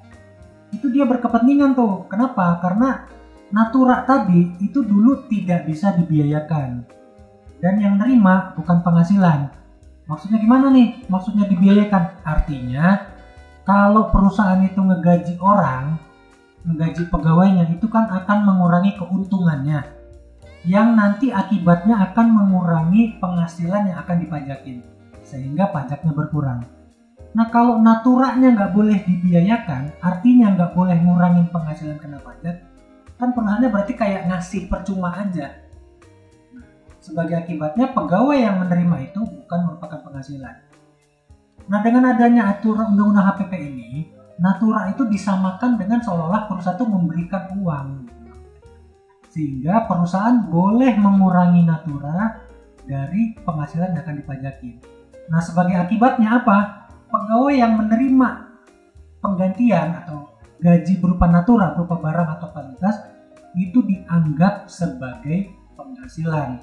itu 0.75 0.87
dia 0.91 1.07
berkepentingan 1.07 1.75
tuh. 1.77 2.07
Kenapa? 2.11 2.59
Karena 2.63 3.07
Natura 3.47 4.03
tadi 4.03 4.59
itu 4.59 4.83
dulu 4.83 5.31
tidak 5.31 5.71
bisa 5.71 5.95
dibiayakan 5.95 6.83
dan 7.63 7.75
yang 7.79 7.95
nerima 7.95 8.51
bukan 8.59 8.83
penghasilan. 8.83 9.55
Maksudnya 10.11 10.43
gimana 10.43 10.67
nih? 10.75 11.07
Maksudnya 11.07 11.47
dibiayakan? 11.47 12.27
Artinya 12.27 13.07
kalau 13.63 14.11
perusahaan 14.11 14.59
itu 14.67 14.83
ngegaji 14.83 15.39
orang, 15.39 15.95
ngegaji 16.67 17.07
pegawainya 17.07 17.71
itu 17.71 17.87
kan 17.87 18.11
akan 18.11 18.39
mengurangi 18.47 18.99
keuntungannya 18.99 19.83
yang 20.67 20.99
nanti 20.99 21.31
akibatnya 21.31 22.11
akan 22.11 22.27
mengurangi 22.27 23.23
penghasilan 23.23 23.95
yang 23.95 23.99
akan 24.03 24.17
dipajakin 24.27 24.83
sehingga 25.23 25.71
pajaknya 25.71 26.11
berkurang. 26.11 26.67
Nah 27.37 27.53
kalau 27.53 27.77
naturanya 27.85 28.57
nggak 28.57 28.73
boleh 28.73 29.05
dibiayakan, 29.05 29.93
artinya 30.01 30.57
nggak 30.57 30.73
boleh 30.73 30.97
ngurangin 30.97 31.53
penghasilan 31.53 32.01
kena 32.01 32.17
pajak, 32.25 32.65
kan 33.21 33.37
perusahaannya 33.37 33.69
berarti 33.69 33.93
kayak 33.93 34.25
ngasih 34.25 34.73
percuma 34.73 35.13
aja. 35.13 35.53
Sebagai 36.97 37.45
akibatnya 37.45 37.93
pegawai 37.93 38.41
yang 38.41 38.57
menerima 38.65 39.13
itu 39.13 39.21
bukan 39.21 39.61
merupakan 39.69 40.01
penghasilan. 40.01 40.57
Nah 41.69 41.81
dengan 41.85 42.17
adanya 42.17 42.57
aturan 42.57 42.97
undang-undang 42.97 43.37
HPP 43.37 43.53
ini, 43.53 43.91
Natura 44.37 44.93
itu 44.93 45.09
disamakan 45.09 45.81
dengan 45.81 46.01
seolah-olah 46.05 46.45
perusahaan 46.45 46.77
itu 46.77 46.85
memberikan 46.85 47.57
uang 47.57 47.89
sehingga 49.33 49.85
perusahaan 49.85 50.49
boleh 50.49 50.97
mengurangi 50.97 51.61
natura 51.61 52.41
dari 52.89 53.37
penghasilan 53.45 53.93
yang 53.93 54.01
akan 54.01 54.17
dipajakin. 54.25 54.81
Nah, 55.29 55.45
sebagai 55.45 55.77
akibatnya 55.77 56.41
apa? 56.41 56.86
Pegawai 57.07 57.55
yang 57.55 57.79
menerima 57.79 58.29
penggantian 59.23 60.03
atau 60.05 60.31
gaji 60.59 60.99
berupa 60.99 61.31
natura, 61.31 61.77
berupa 61.77 62.03
barang 62.03 62.29
atau 62.39 62.49
fasilitas 62.51 62.97
itu 63.57 63.81
dianggap 63.85 64.69
sebagai 64.69 65.55
penghasilan. 65.79 66.61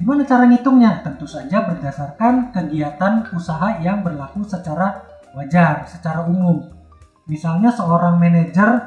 Gimana 0.00 0.24
cara 0.24 0.48
ngitungnya? 0.48 1.04
Tentu 1.04 1.28
saja 1.28 1.62
berdasarkan 1.68 2.50
kegiatan 2.50 3.28
usaha 3.36 3.78
yang 3.84 4.00
berlaku 4.00 4.42
secara 4.42 5.04
wajar, 5.36 5.84
secara 5.86 6.24
umum. 6.26 6.64
Misalnya 7.28 7.70
seorang 7.70 8.18
manajer 8.18 8.82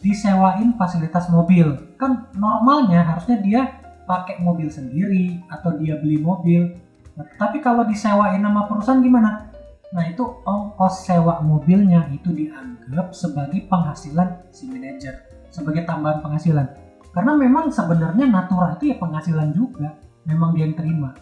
disewain 0.00 0.74
fasilitas 0.74 1.28
mobil. 1.30 1.94
Kan 2.00 2.26
normalnya 2.34 3.04
harusnya 3.04 3.38
dia 3.38 3.62
pakai 4.08 4.40
mobil 4.40 4.72
sendiri 4.72 5.38
atau 5.52 5.76
dia 5.76 5.98
beli 6.00 6.18
mobil. 6.18 6.72
Nah, 7.14 7.26
tapi 7.36 7.60
kalau 7.60 7.84
disewain 7.86 8.42
sama 8.42 8.66
perusahaan 8.68 9.00
gimana? 9.00 9.52
Nah 9.96 10.04
itu 10.12 10.20
ongkos 10.44 11.08
sewa 11.08 11.40
mobilnya 11.40 12.04
itu 12.12 12.28
dianggap 12.28 13.16
sebagai 13.16 13.64
penghasilan 13.64 14.44
si 14.52 14.68
manajer, 14.68 15.24
sebagai 15.48 15.88
tambahan 15.88 16.20
penghasilan. 16.20 16.68
Karena 17.16 17.32
memang 17.32 17.72
sebenarnya 17.72 18.28
natura 18.28 18.76
itu 18.76 18.92
ya 18.92 19.00
penghasilan 19.00 19.56
juga, 19.56 19.96
memang 20.28 20.52
dia 20.52 20.68
yang 20.68 20.76
terima. 20.76 21.16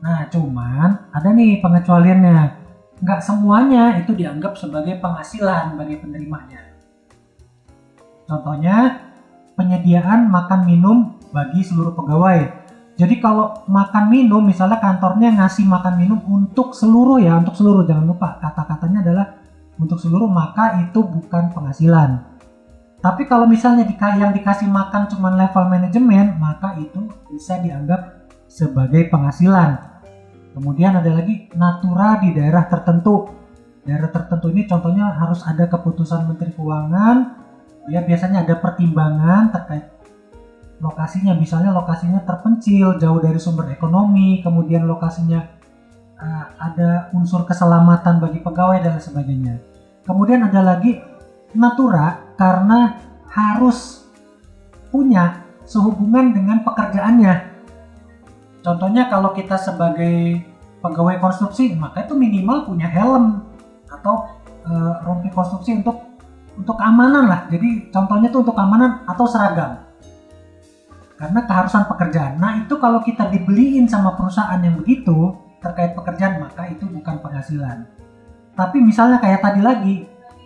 Nah 0.00 0.24
cuman 0.32 1.12
ada 1.12 1.28
nih 1.36 1.60
pengecualiannya, 1.60 2.40
nggak 3.04 3.20
semuanya 3.20 4.00
itu 4.00 4.16
dianggap 4.16 4.56
sebagai 4.56 5.04
penghasilan 5.04 5.76
bagi 5.76 6.00
penerimanya. 6.00 6.64
Contohnya 8.24 9.04
penyediaan 9.52 10.32
makan 10.32 10.64
minum 10.64 11.20
bagi 11.28 11.60
seluruh 11.60 11.92
pegawai 11.92 12.63
jadi 12.94 13.18
kalau 13.18 13.66
makan 13.66 14.06
minum, 14.06 14.38
misalnya 14.38 14.78
kantornya 14.78 15.34
ngasih 15.34 15.66
makan 15.66 15.94
minum 15.98 16.18
untuk 16.30 16.78
seluruh 16.78 17.18
ya, 17.18 17.34
untuk 17.42 17.58
seluruh 17.58 17.82
jangan 17.82 18.06
lupa 18.06 18.38
kata-katanya 18.38 19.02
adalah 19.02 19.26
untuk 19.82 19.98
seluruh 19.98 20.30
maka 20.30 20.78
itu 20.78 21.02
bukan 21.02 21.50
penghasilan. 21.50 22.22
Tapi 23.02 23.26
kalau 23.26 23.50
misalnya 23.50 23.84
yang 24.16 24.32
dikasih 24.32 24.70
makan 24.70 25.10
cuma 25.10 25.34
level 25.34 25.64
manajemen, 25.66 26.38
maka 26.38 26.78
itu 26.78 27.04
bisa 27.28 27.58
dianggap 27.58 28.30
sebagai 28.46 29.10
penghasilan. 29.10 29.76
Kemudian 30.54 30.94
ada 30.94 31.10
lagi 31.10 31.50
natura 31.58 32.22
di 32.22 32.30
daerah 32.30 32.64
tertentu. 32.70 33.26
Daerah 33.84 34.08
tertentu 34.08 34.48
ini 34.54 34.64
contohnya 34.64 35.12
harus 35.12 35.42
ada 35.44 35.66
keputusan 35.68 36.30
Menteri 36.30 36.54
Keuangan, 36.56 37.16
ya 37.90 38.00
biasanya 38.00 38.46
ada 38.46 38.56
pertimbangan 38.56 39.52
terkait 39.52 39.93
lokasinya 40.82 41.38
misalnya 41.38 41.70
lokasinya 41.70 42.22
terpencil 42.26 42.98
jauh 42.98 43.20
dari 43.22 43.38
sumber 43.38 43.70
ekonomi 43.70 44.42
kemudian 44.42 44.84
lokasinya 44.90 45.54
uh, 46.18 46.44
ada 46.58 47.10
unsur 47.14 47.46
keselamatan 47.46 48.18
bagi 48.18 48.40
pegawai 48.42 48.78
dan 48.82 48.98
sebagainya. 48.98 49.60
Kemudian 50.04 50.44
ada 50.46 50.60
lagi 50.60 51.00
natura 51.56 52.34
karena 52.36 53.00
harus 53.30 54.04
punya 54.92 55.42
sehubungan 55.64 56.34
dengan 56.34 56.60
pekerjaannya. 56.62 57.54
Contohnya 58.64 59.08
kalau 59.08 59.32
kita 59.32 59.56
sebagai 59.60 60.40
pegawai 60.80 61.20
konstruksi 61.20 61.72
maka 61.76 62.04
itu 62.04 62.12
minimal 62.12 62.68
punya 62.68 62.88
helm 62.88 63.44
atau 63.88 64.28
uh, 64.68 65.00
rompi 65.04 65.32
konstruksi 65.32 65.80
untuk 65.80 66.04
untuk 66.54 66.76
keamanan 66.76 67.24
lah. 67.26 67.40
Jadi 67.48 67.88
contohnya 67.88 68.28
itu 68.28 68.38
untuk 68.44 68.54
keamanan 68.54 69.02
atau 69.08 69.24
seragam 69.24 69.83
karena 71.14 71.40
keharusan 71.46 71.86
pekerjaan. 71.86 72.42
Nah 72.42 72.62
itu 72.62 72.74
kalau 72.78 73.00
kita 73.02 73.30
dibeliin 73.30 73.86
sama 73.86 74.18
perusahaan 74.18 74.58
yang 74.58 74.74
begitu 74.78 75.34
terkait 75.62 75.94
pekerjaan 75.94 76.42
maka 76.42 76.68
itu 76.68 76.84
bukan 76.90 77.22
penghasilan. 77.22 77.86
Tapi 78.54 78.78
misalnya 78.82 79.18
kayak 79.18 79.40
tadi 79.42 79.60
lagi 79.62 79.96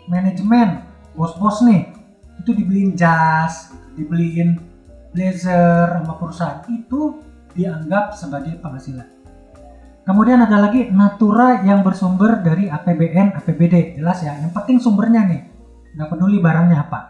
manajemen 0.08 0.84
bos-bos 1.12 1.64
nih 1.64 1.92
itu 2.40 2.50
dibeliin 2.54 2.94
jas, 2.94 3.74
dibeliin 3.98 4.56
blazer 5.12 6.00
sama 6.00 6.14
perusahaan 6.16 6.62
itu 6.70 7.20
dianggap 7.56 8.14
sebagai 8.14 8.56
penghasilan. 8.62 9.08
Kemudian 10.08 10.40
ada 10.40 10.56
lagi 10.56 10.88
natura 10.88 11.60
yang 11.68 11.84
bersumber 11.84 12.40
dari 12.40 12.64
APBN, 12.72 13.36
APBD, 13.36 14.00
jelas 14.00 14.24
ya. 14.24 14.40
Yang 14.40 14.56
penting 14.56 14.76
sumbernya 14.80 15.20
nih, 15.28 15.44
nggak 16.00 16.08
peduli 16.08 16.40
barangnya 16.40 16.88
apa. 16.88 17.00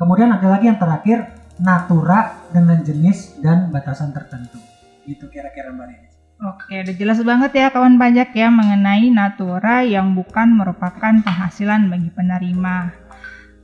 Kemudian 0.00 0.32
ada 0.32 0.48
lagi 0.48 0.64
yang 0.72 0.80
terakhir 0.80 1.36
natura 1.60 2.48
dengan 2.52 2.80
jenis 2.84 3.40
dan 3.40 3.72
batasan 3.72 4.12
tertentu. 4.12 4.60
Itu 5.08 5.28
kira-kira 5.32 5.72
Mbak 5.72 5.86
Rini. 5.88 6.08
Oke, 6.36 6.84
udah 6.84 6.96
jelas 7.00 7.18
banget 7.24 7.50
ya 7.56 7.72
kawan 7.72 7.96
pajak 7.96 8.36
ya 8.36 8.52
mengenai 8.52 9.08
natura 9.08 9.80
yang 9.80 10.12
bukan 10.12 10.52
merupakan 10.52 11.24
penghasilan 11.24 11.88
bagi 11.88 12.12
penerima. 12.12 12.92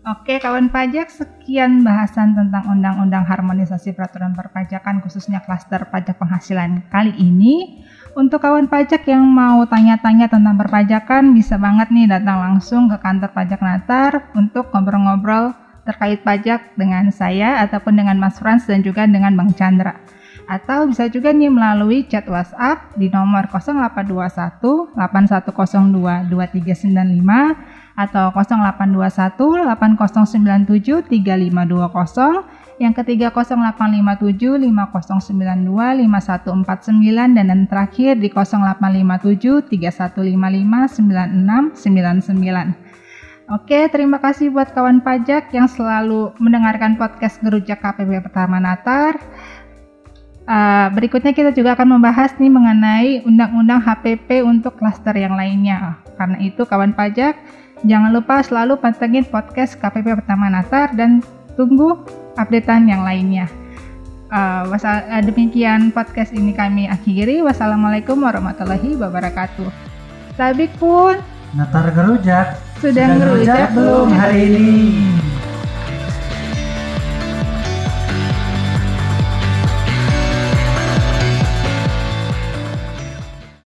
Oke, 0.02 0.42
kawan 0.42 0.66
pajak, 0.72 1.14
sekian 1.14 1.86
bahasan 1.86 2.34
tentang 2.34 2.66
Undang-Undang 2.74 3.22
Harmonisasi 3.22 3.94
Peraturan 3.94 4.34
Perpajakan 4.34 4.98
khususnya 4.98 5.44
klaster 5.46 5.86
pajak 5.92 6.18
penghasilan 6.18 6.90
kali 6.90 7.14
ini. 7.22 7.86
Untuk 8.18 8.42
kawan 8.42 8.66
pajak 8.66 9.06
yang 9.06 9.22
mau 9.22 9.62
tanya-tanya 9.62 10.26
tentang 10.26 10.58
perpajakan, 10.58 11.36
bisa 11.36 11.54
banget 11.54 11.94
nih 11.94 12.10
datang 12.10 12.40
langsung 12.40 12.90
ke 12.90 12.98
kantor 12.98 13.30
pajak 13.30 13.62
Natar 13.62 14.32
untuk 14.34 14.74
ngobrol-ngobrol 14.74 15.61
terkait 15.82 16.22
pajak 16.22 16.74
dengan 16.78 17.10
saya 17.10 17.62
ataupun 17.66 17.98
dengan 17.98 18.18
Mas 18.18 18.38
Frans 18.38 18.66
dan 18.66 18.82
juga 18.82 19.06
dengan 19.06 19.34
Bang 19.34 19.50
Chandra. 19.54 19.98
Atau 20.50 20.90
bisa 20.90 21.06
juga 21.06 21.30
nih 21.30 21.48
melalui 21.48 22.02
chat 22.10 22.26
WhatsApp 22.26 22.98
di 22.98 23.06
nomor 23.06 23.46
0821 23.46 24.90
8102 24.98 26.26
2395 26.28 27.94
atau 27.94 28.32
0821 28.34 29.70
8097 29.70 31.06
3520 31.06 32.82
yang 32.82 32.90
ketiga 32.96 33.30
0857 33.30 34.66
5092 34.66 36.10
5149 36.10 37.36
dan 37.38 37.46
yang 37.46 37.62
terakhir 37.70 38.18
di 38.18 38.26
0857 38.26 39.70
3155 39.70 40.98
9699. 41.78 42.91
Oke, 43.52 43.84
terima 43.92 44.16
kasih 44.16 44.48
buat 44.48 44.72
kawan 44.72 45.04
pajak 45.04 45.52
yang 45.52 45.68
selalu 45.68 46.32
mendengarkan 46.40 46.96
podcast 46.96 47.36
Gerujak 47.44 47.84
KPP 47.84 48.24
Pertama 48.24 48.56
Natar. 48.56 49.20
Uh, 50.48 50.88
berikutnya 50.96 51.36
kita 51.36 51.52
juga 51.52 51.76
akan 51.76 52.00
membahas 52.00 52.32
nih 52.40 52.48
mengenai 52.48 53.20
undang-undang 53.28 53.84
HPP 53.84 54.40
untuk 54.40 54.80
klaster 54.80 55.12
yang 55.12 55.36
lainnya. 55.36 56.00
Karena 56.16 56.40
itu 56.40 56.64
kawan 56.64 56.96
pajak, 56.96 57.36
jangan 57.84 58.16
lupa 58.16 58.40
selalu 58.40 58.80
pantengin 58.80 59.28
podcast 59.28 59.76
KPP 59.76 60.24
Pertama 60.24 60.48
Natar 60.48 60.96
dan 60.96 61.20
tunggu 61.52 62.00
updatean 62.40 62.88
yang 62.88 63.04
lainnya. 63.04 63.52
Uh, 64.32 64.64
uh, 64.64 65.20
demikian 65.20 65.92
podcast 65.92 66.32
ini 66.32 66.56
kami 66.56 66.88
akhiri. 66.88 67.44
Wassalamualaikum 67.44 68.16
warahmatullahi 68.16 68.96
wabarakatuh. 68.96 69.68
Tabik 70.40 70.72
pun. 70.80 71.20
Natar 71.52 71.92
Gerujak 71.92 72.71
sudah 72.82 73.14
ngerujak 73.14 73.78
belum 73.78 74.10
hari 74.10 74.50
ini? 74.50 74.70